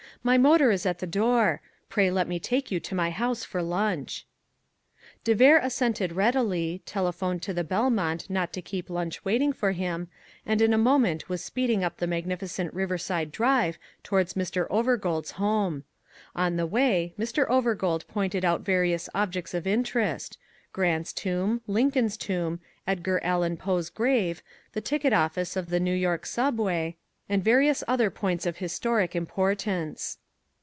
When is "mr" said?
14.35-14.67, 17.17-17.47